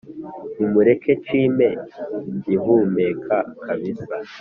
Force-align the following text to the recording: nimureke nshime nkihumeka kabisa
nimureke 0.57 1.09
nshime 1.19 1.67
nkihumeka 2.37 3.37
kabisa 3.65 4.15